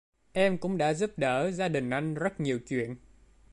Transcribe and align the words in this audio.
Em 0.33 0.57
cũng 0.57 0.77
đã 0.77 0.93
giúp 0.93 1.11
đỡ 1.17 1.51
gia 1.51 1.67
đình 1.67 1.89
anh 1.89 2.13
rất 2.13 2.39
nhiều 2.39 2.59
chuyện 2.67 2.95